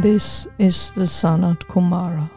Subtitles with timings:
[0.00, 2.30] This is the Sanat Kumara.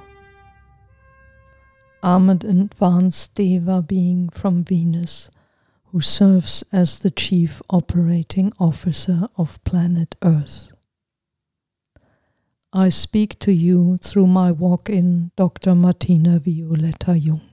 [2.01, 5.29] An advanced Deva being from Venus
[5.91, 10.71] who serves as the Chief Operating Officer of planet Earth.
[12.73, 15.75] I speak to you through my walk in Dr.
[15.75, 17.47] Martina Violetta Jung.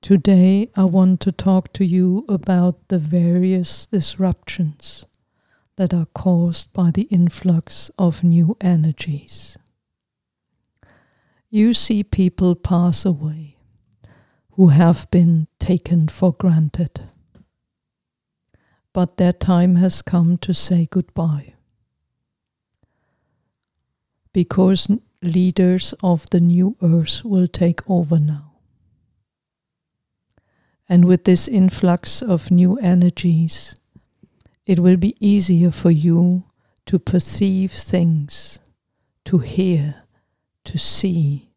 [0.00, 5.04] Today, I want to talk to you about the various disruptions
[5.76, 9.56] that are caused by the influx of new energies.
[11.50, 13.56] You see people pass away
[14.52, 17.02] who have been taken for granted,
[18.92, 21.54] but their time has come to say goodbye.
[24.32, 24.88] Because
[25.22, 28.52] leaders of the new earth will take over now.
[30.88, 33.76] And with this influx of new energies,
[34.66, 36.44] it will be easier for you
[36.86, 38.60] to perceive things,
[39.24, 40.04] to hear,
[40.64, 41.50] to see,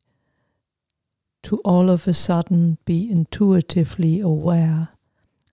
[1.44, 4.90] to all of a sudden be intuitively aware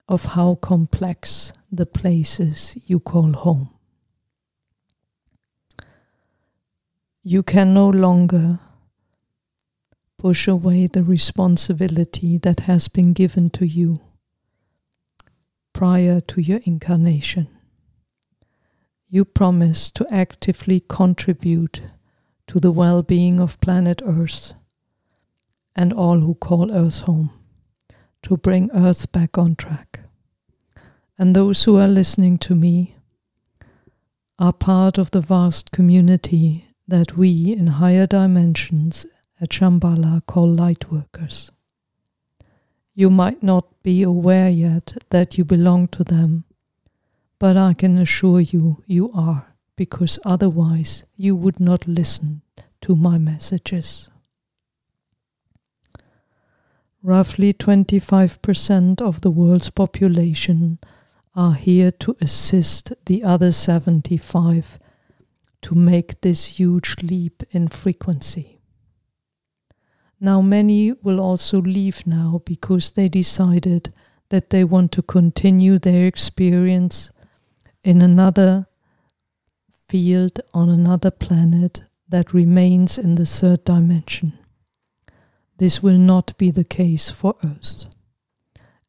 [0.09, 3.70] of how complex the places you call home.
[7.22, 8.59] You can no longer
[10.19, 14.00] push away the responsibility that has been given to you
[15.83, 17.48] prior to your incarnation.
[19.08, 21.83] You promise to actively contribute
[22.47, 24.55] to the well being of planet Earth
[25.75, 27.30] and all who call Earth home,
[28.22, 29.98] to bring Earth back on track.
[31.19, 32.94] And those who are listening to me
[34.38, 39.04] are part of the vast community that we in higher dimensions
[39.41, 41.50] at Shambhala call light workers.
[42.94, 46.44] You might not be aware yet that you belong to them,
[47.38, 52.42] but I can assure you you are, because otherwise you would not listen
[52.82, 54.10] to my messages.
[57.02, 60.78] Roughly 25% of the world's population
[61.34, 64.78] are here to assist the other 75
[65.62, 68.62] to make this huge leap in frequency.
[70.25, 73.93] Now, many will also leave now because they decided
[74.28, 77.10] that they want to continue their experience
[77.83, 78.69] in another
[79.88, 84.38] field on another planet that remains in the third dimension.
[85.59, 87.87] This will not be the case for Earth,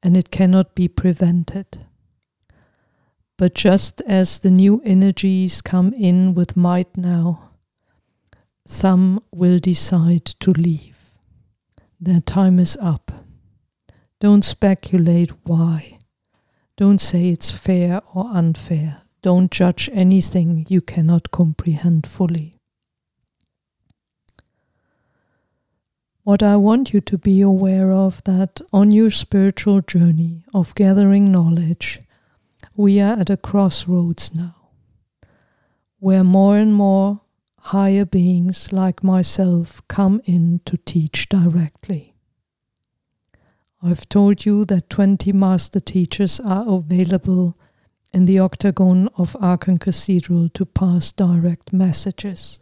[0.03, 1.79] and it cannot be prevented.
[3.39, 7.49] But just as the new energies come in with might now,
[8.67, 10.92] some will decide to leave.
[12.05, 13.13] Their time is up.
[14.19, 15.99] Don't speculate why.
[16.75, 18.97] Don't say it's fair or unfair.
[19.21, 22.55] Don't judge anything you cannot comprehend fully.
[26.23, 31.31] What I want you to be aware of that on your spiritual journey of gathering
[31.31, 32.01] knowledge,
[32.75, 34.71] we are at a crossroads now,
[35.99, 37.21] where more and more
[37.67, 42.13] higher beings like myself come in to teach directly.
[43.81, 47.57] I've told you that 20 master teachers are available
[48.13, 52.59] in the octagon of Aachen Cathedral to pass direct messages.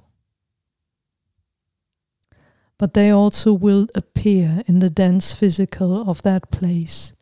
[2.77, 7.13] But they also will appear in the dense physical of that place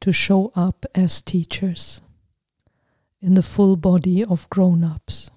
[0.00, 2.00] to show up as teachers
[3.20, 5.30] in the full body of grown ups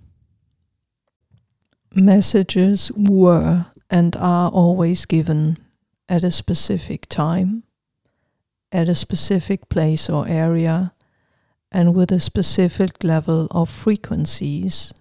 [1.96, 5.58] messages were and are always given
[6.10, 7.64] at a specific time,
[8.72, 10.94] at a specific place or area,
[11.72, 14.94] and with a specific level of frequencies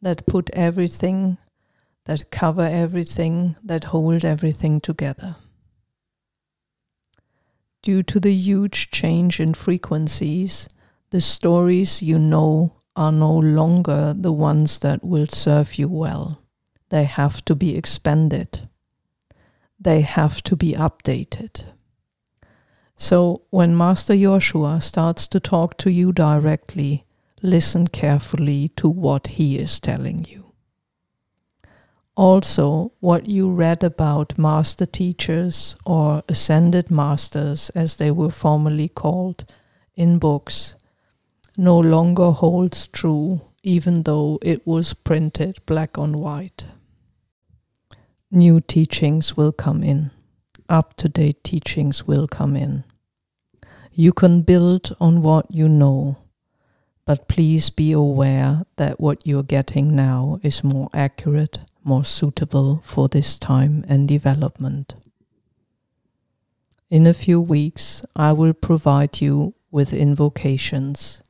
[0.00, 1.38] that put everything,
[2.06, 5.36] that cover everything, that hold everything together.
[7.82, 10.68] Due to the huge change in frequencies,
[11.10, 16.40] the stories you know are no longer the ones that will serve you well.
[16.90, 18.68] They have to be expanded.
[19.80, 21.64] They have to be updated.
[22.96, 27.04] So when Master Joshua starts to talk to you directly,
[27.42, 30.52] listen carefully to what he is telling you.
[32.16, 39.44] Also, what you read about master teachers or ascended masters, as they were formerly called,
[39.96, 40.76] in books
[41.56, 46.66] no longer holds true, even though it was printed black on white.
[48.30, 50.10] New teachings will come in,
[50.68, 52.84] up to date teachings will come in.
[53.92, 56.18] You can build on what you know.
[57.06, 63.08] But please be aware that what you're getting now is more accurate, more suitable for
[63.08, 64.94] this time and development.
[66.88, 71.22] In a few weeks, I will provide you with invocations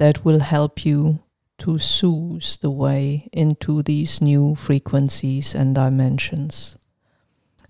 [0.00, 1.20] that will help you
[1.58, 6.78] to soothe the way into these new frequencies and dimensions.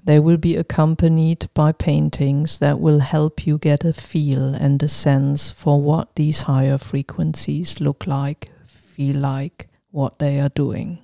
[0.04, 4.86] They will be accompanied by paintings that will help you get a feel and a
[4.86, 11.00] sense for what these higher frequencies look like, feel like, what they are doing.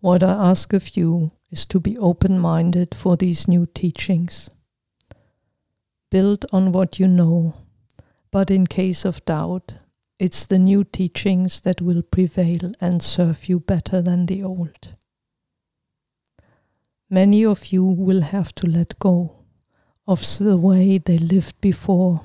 [0.00, 4.50] What I ask of you is to be open minded for these new teachings.
[6.10, 7.54] Build on what you know,
[8.32, 9.76] but in case of doubt,
[10.18, 14.96] it's the new teachings that will prevail and serve you better than the old.
[17.10, 19.36] Many of you will have to let go
[20.08, 22.22] of the way they lived before,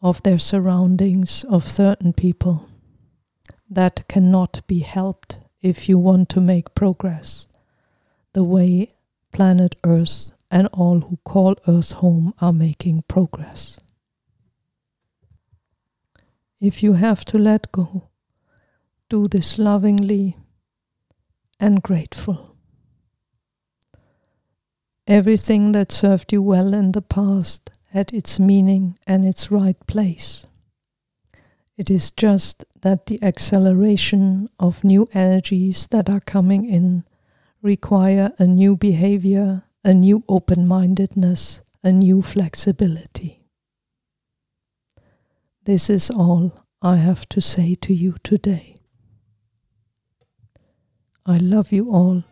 [0.00, 2.68] of their surroundings, of certain people.
[3.68, 7.48] That cannot be helped if you want to make progress,
[8.32, 8.88] the way
[9.32, 13.78] planet Earth and all who call Earth home are making progress.
[16.60, 18.08] If you have to let go,
[19.10, 20.36] do this lovingly
[21.60, 22.56] and grateful.
[25.06, 30.46] Everything that served you well in the past had its meaning and its right place.
[31.76, 37.04] It is just that the acceleration of new energies that are coming in
[37.60, 43.45] require a new behavior, a new open mindedness, a new flexibility.
[45.66, 48.76] This is all I have to say to you today.
[51.26, 52.22] I love you all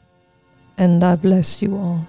[0.78, 2.06] and I bless you all.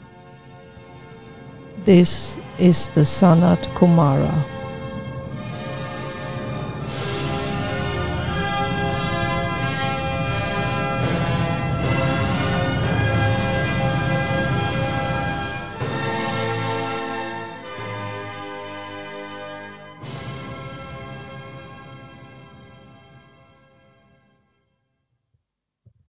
[1.83, 4.54] This is the Sanat Kumara